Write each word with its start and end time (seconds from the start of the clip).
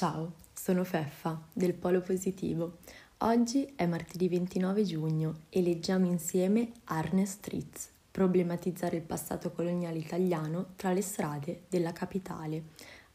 Ciao, 0.00 0.32
sono 0.54 0.82
Feffa 0.82 1.38
del 1.52 1.74
Polo 1.74 2.00
Positivo. 2.00 2.78
Oggi 3.18 3.70
è 3.76 3.84
martedì 3.84 4.30
29 4.30 4.82
giugno 4.82 5.40
e 5.50 5.60
leggiamo 5.60 6.06
insieme 6.06 6.72
Arne 6.84 7.26
Streets, 7.26 7.90
problematizzare 8.10 8.96
il 8.96 9.02
passato 9.02 9.52
coloniale 9.52 9.98
italiano 9.98 10.68
tra 10.76 10.94
le 10.94 11.02
strade 11.02 11.64
della 11.68 11.92
capitale, 11.92 12.62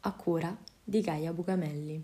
a 0.02 0.13
cura 0.13 0.56
di 0.84 1.02
Gaia 1.02 1.34
Bugamelli. 1.34 2.03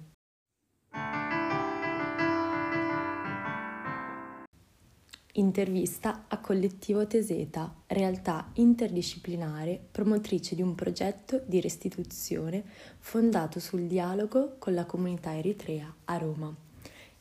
Intervista 5.36 6.26
a 6.28 6.40
Collettivo 6.40 7.08
Teseta, 7.08 7.74
realtà 7.88 8.50
interdisciplinare 8.56 9.80
promotrice 9.90 10.56
di 10.56 10.62
un 10.62 10.76
progetto 10.76 11.42
di 11.46 11.62
restituzione 11.62 12.62
fondato 13.00 13.62
sul 13.62 13.84
dialogo 13.84 14.56
con 14.60 14.74
la 14.74 14.86
comunità 14.86 15.38
eritrea 15.38 15.94
a 16.06 16.18
Roma. 16.18 16.54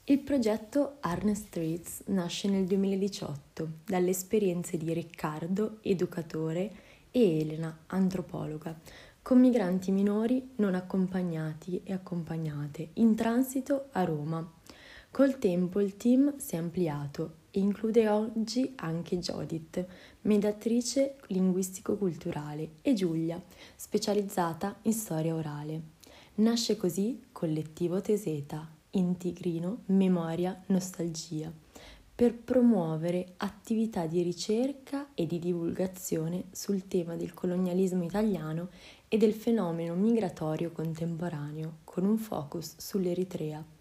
Il 0.02 0.18
progetto 0.18 0.96
Arne 0.98 1.36
Streets 1.36 2.02
nasce 2.06 2.48
nel 2.48 2.64
2018 2.64 3.68
dalle 3.84 4.10
esperienze 4.10 4.76
di 4.76 4.92
Riccardo, 4.92 5.78
educatore, 5.82 6.72
e 7.12 7.40
Elena, 7.40 7.84
antropologa, 7.86 8.76
con 9.22 9.38
migranti 9.38 9.92
minori 9.92 10.50
non 10.56 10.74
accompagnati 10.74 11.82
e 11.84 11.92
accompagnate 11.92 12.90
in 12.94 13.14
transito 13.14 13.86
a 13.92 14.02
Roma. 14.02 14.58
Col 15.12 15.38
tempo 15.38 15.80
il 15.80 15.96
team 15.96 16.36
si 16.38 16.54
è 16.54 16.58
ampliato 16.58 17.38
e 17.50 17.58
include 17.58 18.08
oggi 18.08 18.72
anche 18.76 19.18
Jodit, 19.18 19.84
mediatrice 20.22 21.16
linguistico-culturale, 21.26 22.74
e 22.80 22.94
Giulia, 22.94 23.42
specializzata 23.74 24.78
in 24.82 24.92
storia 24.92 25.34
orale. 25.34 25.82
Nasce 26.36 26.76
così 26.76 27.20
Collettivo 27.32 28.00
Teseta, 28.00 28.70
in 28.90 29.16
Tigrino 29.16 29.82
Memoria 29.86 30.62
Nostalgia, 30.66 31.52
per 32.14 32.36
promuovere 32.36 33.34
attività 33.38 34.06
di 34.06 34.22
ricerca 34.22 35.08
e 35.14 35.26
di 35.26 35.40
divulgazione 35.40 36.44
sul 36.52 36.86
tema 36.86 37.16
del 37.16 37.34
colonialismo 37.34 38.04
italiano 38.04 38.68
e 39.08 39.16
del 39.16 39.34
fenomeno 39.34 39.94
migratorio 39.96 40.70
contemporaneo, 40.70 41.78
con 41.82 42.04
un 42.04 42.16
focus 42.16 42.76
sull'Eritrea. 42.76 43.78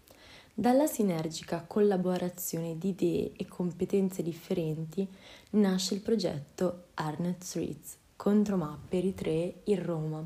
Dalla 0.60 0.86
sinergica 0.86 1.64
collaborazione 1.66 2.76
di 2.76 2.90
idee 2.90 3.32
e 3.34 3.46
competenze 3.46 4.22
differenti 4.22 5.08
nasce 5.52 5.94
il 5.94 6.02
progetto 6.02 6.88
Arnet 6.96 7.42
Streets, 7.42 7.96
contromappe 8.14 8.98
eritree 8.98 9.60
in 9.64 9.82
Roma, 9.82 10.22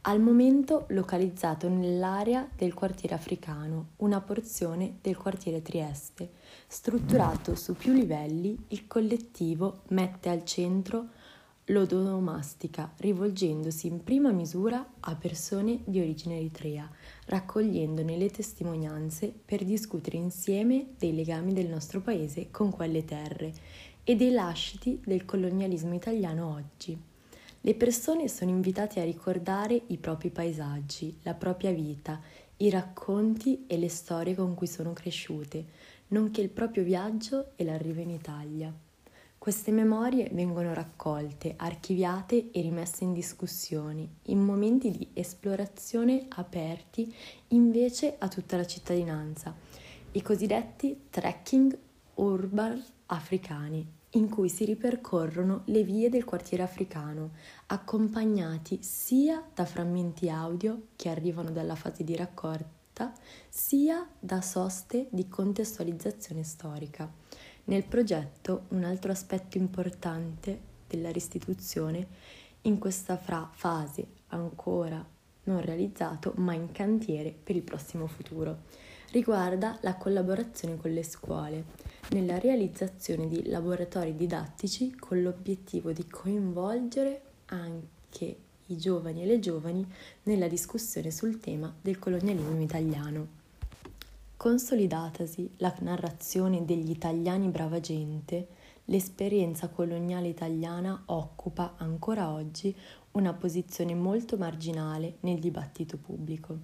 al 0.00 0.18
momento 0.18 0.86
localizzato 0.88 1.68
nell'area 1.68 2.48
del 2.56 2.72
quartiere 2.72 3.16
africano, 3.16 3.88
una 3.96 4.22
porzione 4.22 4.96
del 5.02 5.18
quartiere 5.18 5.60
Trieste. 5.60 6.30
Strutturato 6.66 7.54
su 7.54 7.74
più 7.74 7.92
livelli, 7.92 8.56
il 8.68 8.86
collettivo 8.86 9.82
mette 9.88 10.30
al 10.30 10.46
centro 10.46 11.08
l'odonomastica, 11.66 12.92
rivolgendosi 12.96 13.88
in 13.88 14.02
prima 14.02 14.30
misura 14.30 14.92
a 15.00 15.14
persone 15.16 15.80
di 15.84 16.00
origine 16.00 16.36
eritrea, 16.36 16.90
raccogliendone 17.26 18.16
le 18.16 18.30
testimonianze 18.30 19.32
per 19.44 19.64
discutere 19.64 20.16
insieme 20.16 20.94
dei 20.98 21.14
legami 21.14 21.52
del 21.52 21.68
nostro 21.68 22.00
paese 22.00 22.50
con 22.50 22.70
quelle 22.70 23.04
terre 23.04 23.52
e 24.02 24.16
dei 24.16 24.30
lasciti 24.30 25.00
del 25.04 25.24
colonialismo 25.24 25.94
italiano 25.94 26.54
oggi. 26.54 26.96
Le 27.60 27.74
persone 27.74 28.28
sono 28.28 28.50
invitate 28.50 29.00
a 29.00 29.04
ricordare 29.04 29.82
i 29.88 29.96
propri 29.96 30.30
paesaggi, 30.30 31.18
la 31.22 31.34
propria 31.34 31.72
vita, 31.72 32.20
i 32.58 32.70
racconti 32.70 33.64
e 33.66 33.76
le 33.76 33.88
storie 33.88 34.36
con 34.36 34.54
cui 34.54 34.68
sono 34.68 34.92
cresciute, 34.92 35.64
nonché 36.08 36.40
il 36.40 36.50
proprio 36.50 36.84
viaggio 36.84 37.50
e 37.56 37.64
l'arrivo 37.64 38.00
in 38.00 38.10
Italia. 38.10 38.72
Queste 39.46 39.70
memorie 39.70 40.28
vengono 40.32 40.74
raccolte, 40.74 41.54
archiviate 41.56 42.50
e 42.50 42.60
rimesse 42.62 43.04
in 43.04 43.12
discussione, 43.12 44.14
in 44.22 44.40
momenti 44.40 44.90
di 44.90 45.10
esplorazione 45.12 46.26
aperti 46.30 47.14
invece 47.50 48.16
a 48.18 48.26
tutta 48.26 48.56
la 48.56 48.66
cittadinanza, 48.66 49.54
i 50.10 50.20
cosiddetti 50.20 51.02
trekking 51.10 51.78
urban 52.14 52.84
africani, 53.06 53.86
in 54.14 54.28
cui 54.28 54.48
si 54.48 54.64
ripercorrono 54.64 55.62
le 55.66 55.84
vie 55.84 56.08
del 56.08 56.24
quartiere 56.24 56.64
africano, 56.64 57.30
accompagnati 57.66 58.82
sia 58.82 59.40
da 59.54 59.64
frammenti 59.64 60.28
audio 60.28 60.88
che 60.96 61.08
arrivano 61.08 61.52
dalla 61.52 61.76
fase 61.76 62.02
di 62.02 62.16
raccolta, 62.16 63.12
sia 63.48 64.08
da 64.18 64.40
soste 64.40 65.06
di 65.08 65.28
contestualizzazione 65.28 66.42
storica. 66.42 67.08
Nel 67.68 67.84
progetto 67.84 68.66
un 68.68 68.84
altro 68.84 69.10
aspetto 69.10 69.58
importante 69.58 70.60
della 70.86 71.10
restituzione 71.10 72.06
in 72.62 72.78
questa 72.78 73.16
fra- 73.16 73.50
fase 73.52 74.06
ancora 74.28 75.04
non 75.44 75.60
realizzato 75.60 76.32
ma 76.36 76.52
in 76.52 76.70
cantiere 76.70 77.34
per 77.42 77.56
il 77.56 77.62
prossimo 77.62 78.06
futuro 78.06 78.62
riguarda 79.10 79.78
la 79.82 79.96
collaborazione 79.96 80.76
con 80.76 80.92
le 80.92 81.02
scuole 81.02 81.64
nella 82.10 82.38
realizzazione 82.38 83.28
di 83.28 83.48
laboratori 83.48 84.14
didattici 84.14 84.94
con 84.94 85.20
l'obiettivo 85.20 85.90
di 85.90 86.06
coinvolgere 86.06 87.22
anche 87.46 88.36
i 88.66 88.76
giovani 88.76 89.22
e 89.22 89.26
le 89.26 89.40
giovani 89.40 89.84
nella 90.24 90.46
discussione 90.46 91.10
sul 91.10 91.38
tema 91.38 91.74
del 91.80 91.98
colonialismo 91.98 92.60
italiano. 92.60 93.44
Consolidatasi 94.46 95.54
la 95.56 95.74
narrazione 95.80 96.64
degli 96.64 96.90
italiani 96.90 97.48
brava 97.48 97.80
gente, 97.80 98.46
l'esperienza 98.84 99.66
coloniale 99.66 100.28
italiana 100.28 101.02
occupa 101.06 101.74
ancora 101.78 102.30
oggi 102.30 102.72
una 103.14 103.32
posizione 103.32 103.96
molto 103.96 104.36
marginale 104.36 105.16
nel 105.22 105.40
dibattito 105.40 105.96
pubblico. 105.96 106.56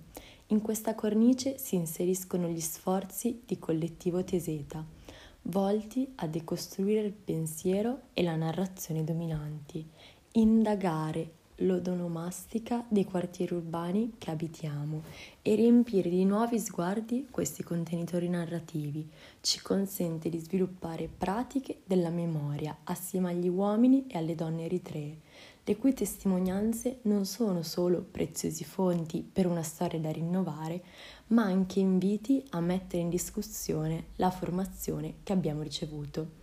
In 0.47 0.61
questa 0.63 0.95
cornice 0.95 1.59
si 1.59 1.75
inseriscono 1.75 2.47
gli 2.47 2.61
sforzi 2.61 3.43
di 3.45 3.59
collettivo 3.59 4.23
Teseta, 4.23 4.87
volti 5.43 6.09
a 6.15 6.29
decostruire 6.29 7.01
il 7.01 7.13
pensiero 7.13 8.03
e 8.13 8.23
la 8.23 8.37
narrazione 8.37 9.03
dominanti, 9.03 9.85
indagare 10.35 11.33
l'odonomastica 11.57 12.85
dei 12.89 13.05
quartieri 13.05 13.55
urbani 13.55 14.15
che 14.19 14.31
abitiamo 14.31 15.03
e 15.43 15.55
riempire 15.55 16.09
di 16.09 16.25
nuovi 16.25 16.59
sguardi 16.59 17.29
questi 17.31 17.63
contenitori 17.63 18.29
narrativi 18.29 19.09
ci 19.41 19.61
consente 19.61 20.29
di 20.29 20.39
sviluppare 20.39 21.09
pratiche 21.09 21.81
della 21.85 22.11
memoria 22.11 22.77
assieme 22.85 23.31
agli 23.31 23.49
uomini 23.49 24.07
e 24.09 24.19
alle 24.19 24.35
donne 24.35 24.65
eritree, 24.65 25.19
le 25.65 25.77
cui 25.77 25.95
testimonianze 25.95 26.99
non 27.03 27.25
sono 27.25 27.63
solo 27.63 28.05
preziosi 28.09 28.65
fonti 28.65 29.23
per 29.23 29.47
una 29.47 29.63
storia 29.63 30.01
da 30.01 30.11
rinnovare, 30.11 30.83
ma 31.29 31.45
anche 31.45 31.79
inviti 31.79 32.45
a 32.51 32.61
mettere 32.61 33.03
in 33.03 33.09
discussione 33.09 34.07
la 34.17 34.31
formazione 34.31 35.15
che 35.23 35.33
abbiamo 35.33 35.63
ricevuto. 35.63 36.41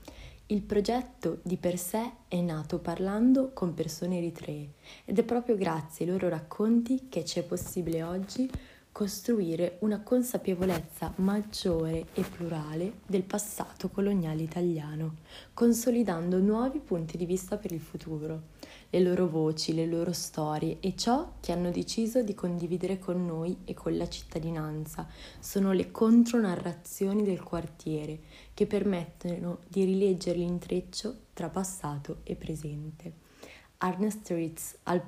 Il 0.52 0.64
progetto 0.64 1.42
di 1.44 1.58
per 1.58 1.78
sé 1.78 2.12
è 2.28 2.42
nato 2.42 2.80
parlando 2.80 3.52
con 3.54 3.76
persone 3.76 4.18
eritree 4.18 4.74
ed 5.06 5.20
è 5.20 5.24
proprio 5.24 5.56
grazie 5.56 6.06
ai 6.06 6.12
loro 6.12 6.28
racconti 6.28 7.06
che 7.08 7.24
ci 7.24 7.38
è 7.38 7.44
possibile 7.44 8.02
oggi 8.02 8.50
costruire 8.92 9.78
una 9.82 10.02
consapevolezza 10.02 11.14
maggiore 11.18 12.08
e 12.16 12.24
plurale 12.24 12.94
del 13.06 13.22
passato 13.22 13.90
coloniale 13.90 14.42
italiano, 14.42 15.18
consolidando 15.54 16.40
nuovi 16.40 16.80
punti 16.80 17.16
di 17.16 17.28
vista 17.28 17.58
per 17.58 17.72
il 17.72 17.80
futuro 17.80 18.58
le 18.90 19.00
loro 19.00 19.28
voci, 19.28 19.74
le 19.74 19.86
loro 19.86 20.14
storie 20.14 20.78
e 20.80 20.96
ciò 20.96 21.34
che 21.40 21.52
hanno 21.52 21.72
deciso 21.72 22.22
di 22.22 22.34
condividere 22.34 23.00
con 23.00 23.26
noi 23.26 23.58
e 23.66 23.74
con 23.74 23.96
la 23.96 24.08
cittadinanza. 24.08 25.08
Sono 25.40 25.72
le 25.72 25.92
contronarrazioni 25.92 27.24
del 27.24 27.42
quartiere 27.42 28.20
che 28.54 28.66
permettono 28.66 29.60
di 29.68 29.84
rileggere 29.84 30.38
l'intreccio 30.38 31.16
tra 31.34 31.50
passato 31.50 32.18
e 32.24 32.36
presente. 32.36 33.28
Arne 33.82 34.10
Streets 34.10 34.80
al 34.84 35.02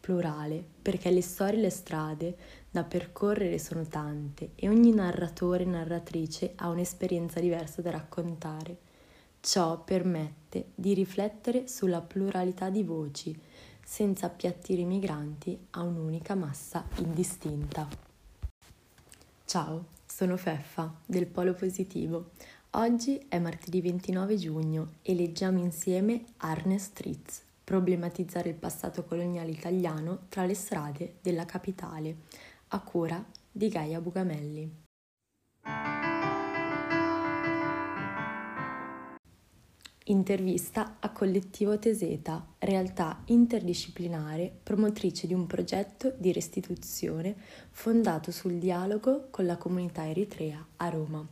plurale, 0.00 0.64
perché 0.80 1.10
le 1.10 1.20
storie 1.20 1.58
e 1.58 1.62
le 1.62 1.70
strade 1.70 2.36
da 2.70 2.82
percorrere 2.82 3.58
sono 3.58 3.86
tante 3.86 4.52
e 4.54 4.68
ogni 4.68 4.94
narratore 4.94 5.64
e 5.64 5.66
narratrice 5.66 6.52
ha 6.56 6.68
un'esperienza 6.68 7.38
diversa 7.38 7.82
da 7.82 7.90
raccontare. 7.90 8.92
Ciò 9.44 9.78
permette 9.78 10.70
di 10.74 10.94
riflettere 10.94 11.68
sulla 11.68 12.00
pluralità 12.00 12.70
di 12.70 12.82
voci, 12.82 13.38
senza 13.84 14.24
appiattire 14.24 14.80
i 14.80 14.86
migranti 14.86 15.66
a 15.72 15.82
un'unica 15.82 16.34
massa 16.34 16.86
indistinta. 16.96 17.86
Ciao, 19.44 19.84
sono 20.06 20.38
Feffa 20.38 20.94
del 21.04 21.26
Polo 21.26 21.52
Positivo. 21.52 22.30
Oggi 22.70 23.22
è 23.28 23.38
martedì 23.38 23.82
29 23.82 24.36
giugno 24.38 24.92
e 25.02 25.14
leggiamo 25.14 25.58
insieme 25.58 26.24
Arne 26.38 26.78
Streets, 26.78 27.42
problematizzare 27.64 28.48
il 28.48 28.54
passato 28.54 29.04
coloniale 29.04 29.50
italiano 29.50 30.20
tra 30.30 30.46
le 30.46 30.54
strade 30.54 31.16
della 31.20 31.44
capitale, 31.44 32.16
a 32.68 32.80
cura 32.80 33.22
di 33.52 33.68
Gaia 33.68 34.00
Bugamelli. 34.00 34.83
Intervista 40.06 40.96
a 41.00 41.08
Collettivo 41.12 41.78
Teseta, 41.78 42.46
realtà 42.58 43.22
interdisciplinare 43.24 44.52
promotrice 44.62 45.26
di 45.26 45.32
un 45.32 45.46
progetto 45.46 46.12
di 46.18 46.30
restituzione 46.30 47.34
fondato 47.70 48.30
sul 48.30 48.58
dialogo 48.58 49.28
con 49.30 49.46
la 49.46 49.56
comunità 49.56 50.06
eritrea 50.06 50.62
a 50.76 50.90
Roma. 50.90 51.26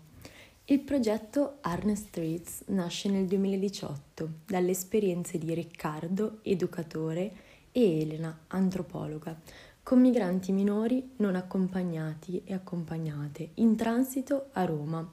Il 0.65 0.81
progetto 0.81 1.59
Arne 1.61 1.95
Streets 1.95 2.65
nasce 2.69 3.11
nel 3.11 3.27
2018 3.27 4.31
dalle 4.47 4.71
esperienze 4.71 5.37
di 5.37 5.53
Riccardo, 5.53 6.39
educatore, 6.41 7.33
e 7.73 8.01
Elena, 8.01 8.45
antropologa, 8.47 9.39
con 9.83 10.01
migranti 10.01 10.51
minori 10.51 11.11
non 11.17 11.35
accompagnati 11.35 12.41
e 12.45 12.55
accompagnate 12.55 13.51
in 13.55 13.77
transito 13.77 14.47
a 14.53 14.65
Roma. 14.65 15.07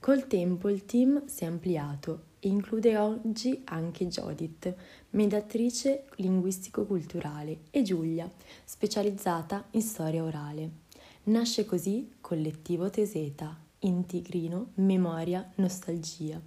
Col 0.00 0.26
tempo 0.26 0.70
il 0.70 0.86
team 0.86 1.26
si 1.26 1.44
è 1.44 1.46
ampliato 1.46 2.28
e 2.40 2.48
include 2.48 2.96
oggi 2.96 3.60
anche 3.66 4.06
Jodit, 4.06 4.74
mediatrice 5.10 6.06
linguistico-culturale, 6.14 7.64
e 7.70 7.82
Giulia, 7.82 8.28
specializzata 8.64 9.66
in 9.72 9.82
storia 9.82 10.24
orale. 10.24 10.70
Nasce 11.24 11.66
così 11.66 12.12
Collettivo 12.18 12.88
Teseta, 12.88 13.54
in 13.80 14.06
Tigrino, 14.06 14.70
Memoria, 14.76 15.46
Nostalgia, 15.56 16.40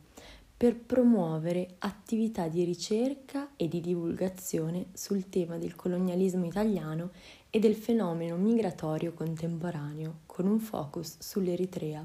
per 0.57 0.75
promuovere 0.75 1.75
attività 1.77 2.47
di 2.47 2.63
ricerca 2.63 3.51
e 3.55 3.67
di 3.67 3.81
divulgazione 3.81 4.87
sul 4.93 5.29
tema 5.29 5.59
del 5.59 5.75
colonialismo 5.75 6.45
italiano 6.45 7.11
e 7.51 7.59
del 7.59 7.75
fenomeno 7.75 8.35
migratorio 8.35 9.13
contemporaneo, 9.13 10.21
con 10.25 10.47
un 10.47 10.57
focus 10.57 11.17
sull'Eritrea. 11.19 12.03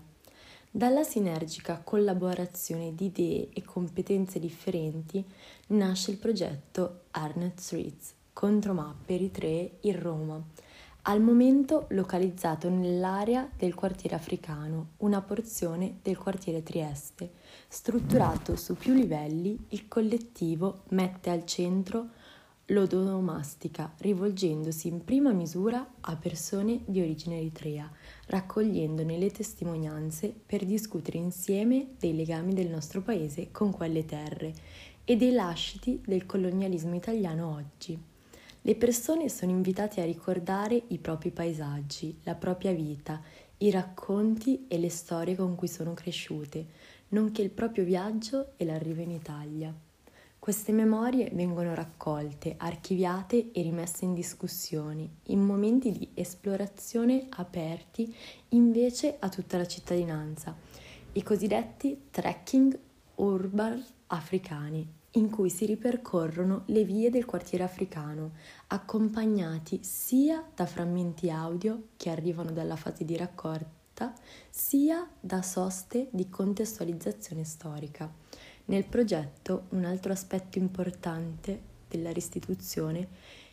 Dalla 0.71 1.03
sinergica 1.03 1.81
collaborazione 1.83 2.95
di 2.95 3.07
idee 3.07 3.49
e 3.55 3.65
competenze 3.65 4.39
differenti 4.39 5.25
nasce 5.69 6.11
il 6.11 6.19
progetto 6.19 7.05
Arnet 7.13 7.59
Streets, 7.59 8.13
contromappe 8.35 9.15
eritree 9.15 9.79
in 9.81 9.99
Roma, 9.99 10.45
al 11.03 11.23
momento 11.23 11.87
localizzato 11.91 12.69
nell'area 12.69 13.49
del 13.57 13.75
quartiere 13.75 14.15
africano, 14.15 14.89
una 14.99 15.23
porzione 15.23 16.01
del 16.03 16.19
quartiere 16.19 16.63
Trieste. 16.63 17.33
Strutturato 17.67 18.55
su 18.55 18.75
più 18.75 18.93
livelli, 18.93 19.59
il 19.71 19.89
collettivo 19.89 20.83
mette 20.91 21.31
al 21.31 21.47
centro 21.47 22.11
l'odonomastica, 22.71 23.95
rivolgendosi 23.99 24.89
in 24.89 25.03
prima 25.05 25.33
misura 25.33 25.95
a 26.01 26.17
persone 26.17 26.83
di 26.85 27.01
origine 27.01 27.39
eritrea, 27.39 27.91
raccogliendone 28.27 29.17
le 29.17 29.31
testimonianze 29.31 30.35
per 30.45 30.65
discutere 30.65 31.19
insieme 31.19 31.95
dei 31.99 32.15
legami 32.15 32.53
del 32.53 32.69
nostro 32.69 33.01
paese 33.01 33.51
con 33.51 33.73
quelle 33.73 34.05
terre 34.05 34.53
e 35.05 35.17
dei 35.17 35.33
lasciti 35.33 36.03
del 36.05 36.27
colonialismo 36.27 36.95
italiano 36.95 37.55
oggi. 37.55 37.99
Le 38.61 38.75
persone 38.75 39.31
sono 39.31 39.53
invitate 39.53 40.03
a 40.03 40.05
ricordare 40.05 40.83
i 40.89 40.99
propri 40.99 41.31
paesaggi, 41.31 42.19
la 42.25 42.35
propria 42.35 42.73
vita, 42.73 43.23
i 43.59 43.71
racconti 43.71 44.67
e 44.69 44.79
le 44.79 44.91
storie 44.91 45.35
con 45.37 45.55
cui 45.55 45.69
sono 45.69 45.95
cresciute, 45.95 46.67
nonché 47.09 47.41
il 47.41 47.51
proprio 47.51 47.85
viaggio 47.85 48.53
e 48.59 48.67
l'arrivo 48.67 49.01
in 49.01 49.13
Italia. 49.13 49.75
Queste 50.49 50.73
memorie 50.73 51.29
vengono 51.35 51.75
raccolte, 51.75 52.55
archiviate 52.57 53.51
e 53.53 53.61
rimesse 53.61 54.07
in 54.07 54.15
discussione, 54.15 55.17
in 55.25 55.41
momenti 55.41 55.93
di 55.93 56.09
esplorazione 56.15 57.27
aperti 57.29 58.17
invece 58.53 59.17
a 59.19 59.29
tutta 59.29 59.59
la 59.59 59.67
cittadinanza, 59.67 60.57
i 61.13 61.23
cosiddetti 61.23 62.05
trekking 62.11 62.79
urban 63.17 63.85
africani, 64.07 64.91
in 65.11 65.29
cui 65.29 65.51
si 65.51 65.67
ripercorrono 65.67 66.63
le 66.69 66.83
vie 66.83 67.11
del 67.11 67.27
quartiere 67.27 67.65
africano, 67.65 68.31
accompagnati 68.69 69.81
sia 69.83 70.43
da 70.55 70.65
frammenti 70.65 71.29
audio 71.29 71.89
che 71.99 72.09
arrivano 72.09 72.53
dalla 72.53 72.77
fase 72.77 73.05
di 73.05 73.19
raccolta, 73.19 74.15
sia 74.49 75.07
da 75.21 75.43
soste 75.43 76.09
di 76.11 76.31
contestualizzazione 76.31 77.45
storica. 77.45 78.11
Nel 78.69 78.85
progetto 78.85 79.65
un 79.71 79.85
altro 79.87 80.13
aspetto 80.13 80.59
importante 80.59 81.59
della 81.89 82.13
restituzione 82.13 83.09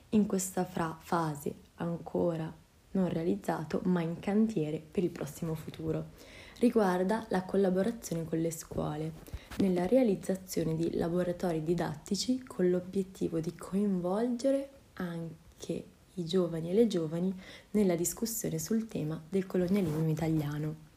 in 0.10 0.26
questa 0.26 0.66
fra- 0.66 0.98
fase 1.00 1.54
ancora 1.76 2.54
non 2.92 3.08
realizzato 3.08 3.80
ma 3.86 4.02
in 4.02 4.20
cantiere 4.20 4.80
per 4.80 5.06
il 5.06 5.12
prossimo 5.12 5.56
futuro 5.56 6.12
riguarda 6.60 7.26
la 7.30 7.44
collaborazione 7.44 8.26
con 8.26 8.40
le 8.40 8.52
scuole 8.52 9.14
nella 9.60 9.86
realizzazione 9.86 10.76
di 10.76 10.96
laboratori 10.98 11.64
didattici 11.64 12.44
con 12.44 12.70
l'obiettivo 12.70 13.40
di 13.40 13.56
coinvolgere 13.56 14.70
anche 14.96 15.86
i 16.16 16.26
giovani 16.26 16.72
e 16.72 16.74
le 16.74 16.88
giovani 16.88 17.34
nella 17.72 17.96
discussione 17.96 18.60
sul 18.60 18.88
tema 18.88 19.22
del 19.30 19.46
colonialismo 19.46 20.10
italiano. 20.10 20.95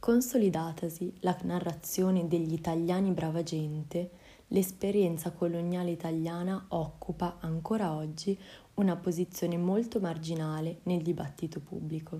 Consolidatasi 0.00 1.12
la 1.20 1.36
narrazione 1.42 2.26
degli 2.26 2.54
italiani 2.54 3.10
brava 3.10 3.42
gente, 3.42 4.12
l'esperienza 4.48 5.30
coloniale 5.30 5.90
italiana 5.90 6.64
occupa 6.68 7.36
ancora 7.40 7.94
oggi 7.94 8.36
una 8.76 8.96
posizione 8.96 9.58
molto 9.58 10.00
marginale 10.00 10.78
nel 10.84 11.02
dibattito 11.02 11.60
pubblico. 11.60 12.18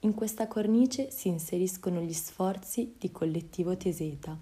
In 0.00 0.14
questa 0.14 0.46
cornice 0.46 1.10
si 1.10 1.26
inseriscono 1.26 2.00
gli 2.00 2.12
sforzi 2.12 2.94
di 2.96 3.10
collettivo 3.10 3.76
Teseta, 3.76 4.38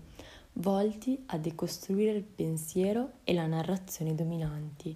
volti 0.53 1.23
a 1.29 1.39
decostruire 1.39 2.11
il 2.11 2.23
pensiero 2.23 3.13
e 3.25 3.33
la 3.33 3.47
narrazione 3.47 4.15
dominanti, 4.15 4.95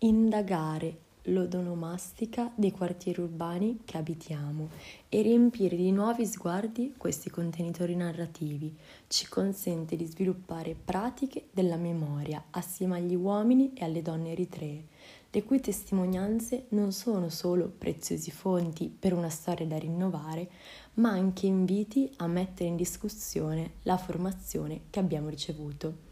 indagare 0.00 1.08
l'odonomastica 1.30 2.52
dei 2.54 2.72
quartieri 2.72 3.20
urbani 3.20 3.80
che 3.84 3.96
abitiamo 3.96 4.68
e 5.08 5.22
riempire 5.22 5.76
di 5.76 5.90
nuovi 5.92 6.26
sguardi 6.26 6.94
questi 6.96 7.30
contenitori 7.30 7.94
narrativi 7.96 8.76
ci 9.08 9.28
consente 9.28 9.96
di 9.96 10.06
sviluppare 10.06 10.74
pratiche 10.74 11.46
della 11.52 11.76
memoria 11.76 12.44
assieme 12.50 12.98
agli 12.98 13.14
uomini 13.14 13.72
e 13.74 13.84
alle 13.84 14.02
donne 14.02 14.32
eritree, 14.32 14.84
le 15.30 15.42
cui 15.44 15.60
testimonianze 15.60 16.66
non 16.70 16.92
sono 16.92 17.28
solo 17.28 17.72
preziosi 17.76 18.30
fonti 18.30 18.94
per 18.96 19.12
una 19.12 19.30
storia 19.30 19.66
da 19.66 19.78
rinnovare, 19.78 20.48
ma 20.94 21.10
anche 21.10 21.46
inviti 21.46 22.12
a 22.16 22.26
mettere 22.26 22.68
in 22.68 22.76
discussione 22.76 23.74
la 23.84 23.96
formazione 23.96 24.82
che 24.90 24.98
abbiamo 24.98 25.28
ricevuto. 25.28 26.08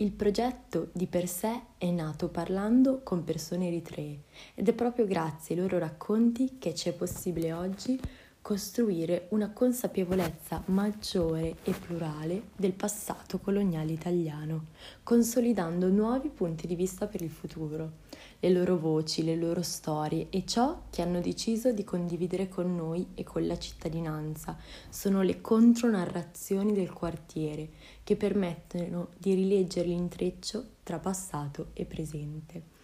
Il 0.00 0.12
progetto 0.12 0.88
di 0.92 1.06
per 1.06 1.28
sé 1.28 1.60
è 1.76 1.90
nato 1.90 2.28
parlando 2.28 3.02
con 3.02 3.22
persone 3.22 3.66
eritree 3.66 4.22
ed 4.54 4.66
è 4.66 4.72
proprio 4.72 5.04
grazie 5.04 5.54
ai 5.54 5.60
loro 5.60 5.76
racconti 5.76 6.56
che 6.58 6.74
ci 6.74 6.88
è 6.88 6.94
possibile 6.94 7.52
oggi 7.52 8.00
costruire 8.40 9.26
una 9.32 9.50
consapevolezza 9.50 10.62
maggiore 10.68 11.56
e 11.64 11.72
plurale 11.72 12.44
del 12.56 12.72
passato 12.72 13.40
coloniale 13.40 13.92
italiano, 13.92 14.68
consolidando 15.02 15.90
nuovi 15.90 16.30
punti 16.30 16.66
di 16.66 16.76
vista 16.76 17.06
per 17.06 17.20
il 17.20 17.28
futuro, 17.28 17.92
le 18.40 18.50
loro 18.50 18.78
voci, 18.78 19.22
le 19.22 19.36
loro 19.36 19.62
storie 19.62 20.28
e 20.30 20.44
ciò 20.46 20.84
che 20.90 21.02
hanno 21.02 21.20
deciso 21.20 21.72
di 21.72 21.84
condividere 21.84 22.48
con 22.48 22.74
noi 22.74 23.08
e 23.14 23.22
con 23.22 23.46
la 23.46 23.58
cittadinanza. 23.58 24.56
Sono 24.88 25.22
le 25.22 25.40
contronarrazioni 25.40 26.72
del 26.72 26.92
quartiere 26.92 27.68
che 28.02 28.16
permettono 28.16 29.08
di 29.18 29.34
rileggere 29.34 29.88
l'intreccio 29.88 30.64
tra 30.82 30.98
passato 30.98 31.68
e 31.74 31.84
presente. 31.84 32.78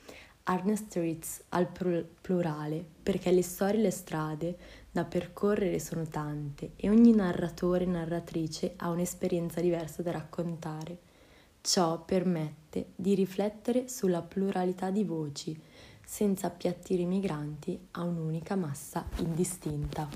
Arne 0.48 0.76
Streets 0.76 1.42
al 1.48 1.66
plurale, 2.20 2.84
perché 3.02 3.32
le 3.32 3.42
storie 3.42 3.80
e 3.80 3.82
le 3.82 3.90
strade 3.90 4.56
da 4.92 5.04
percorrere 5.04 5.80
sono 5.80 6.06
tante 6.06 6.72
e 6.76 6.88
ogni 6.88 7.12
narratore 7.12 7.82
e 7.82 7.88
narratrice 7.88 8.74
ha 8.76 8.90
un'esperienza 8.90 9.60
diversa 9.60 10.02
da 10.02 10.12
raccontare. 10.12 11.05
Ciò 11.66 11.98
permette 11.98 12.92
di 12.94 13.16
riflettere 13.16 13.88
sulla 13.88 14.22
pluralità 14.22 14.90
di 14.90 15.02
voci, 15.02 15.60
senza 16.04 16.46
appiattire 16.46 17.02
i 17.02 17.06
migranti 17.06 17.88
a 17.90 18.04
un'unica 18.04 18.54
massa 18.54 19.04
indistinta. 19.16 20.08